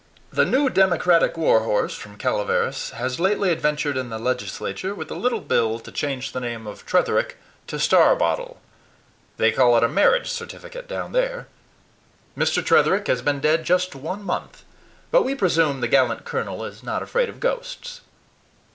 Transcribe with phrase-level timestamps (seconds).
[0.33, 5.15] "The new Democratic war horse from Calaveras has lately advented in the legislature with a
[5.15, 8.57] little bill to change the name of Tretherick to Starbottle.
[9.37, 11.49] They call it a marriage certificate down there.
[12.35, 12.65] Mr.
[12.65, 14.63] Tretherick has been dead just one month;
[15.11, 18.01] but we presume the gallant colonel is not afraid of ghosts."